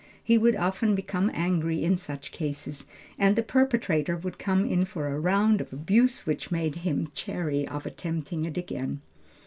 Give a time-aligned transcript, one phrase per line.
[0.23, 2.87] He would often become angry in such cases
[3.19, 7.67] and the perpetrator would come in for a round of abuse which made him chary
[7.67, 9.01] of attempting it again.